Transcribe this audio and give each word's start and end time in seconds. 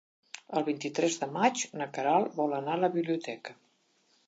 El 0.59 0.63
vint-i-tres 0.69 1.17
de 1.23 1.27
maig 1.35 1.61
na 1.81 1.89
Queralt 1.97 2.41
vol 2.41 2.59
anar 2.63 2.75
a 2.79 2.83
la 2.87 2.93
biblioteca. 2.99 3.57